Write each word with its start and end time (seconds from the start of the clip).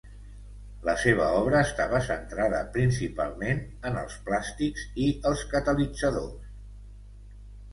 La 0.87 0.93
seva 1.01 1.25
obra 1.41 1.59
estava 1.65 1.99
centrada 2.07 2.61
principalment 2.77 3.61
en 3.91 4.01
els 4.05 4.17
plàstics 4.31 4.89
i 5.05 5.07
els 5.33 5.45
catalitzadors. 5.53 6.53